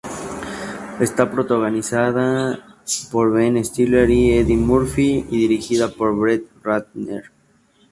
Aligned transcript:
Está 0.99 1.29
protagonizada 1.29 2.65
por 3.11 3.31
Ben 3.31 3.63
Stiller 3.63 4.09
y 4.09 4.31
Eddie 4.31 4.57
Murphy 4.57 5.27
y 5.29 5.37
dirigida 5.37 5.89
por 5.89 6.15
Brett 6.17 6.47
Ratner. 6.63 7.31